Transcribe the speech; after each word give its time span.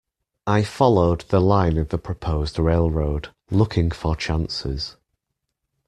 I 0.47 0.63
followed 0.63 1.25
the 1.29 1.39
line 1.39 1.77
of 1.77 1.89
the 1.89 1.99
proposed 1.99 2.57
railroad, 2.57 3.27
looking 3.51 3.91
for 3.91 4.15
chances. 4.15 4.97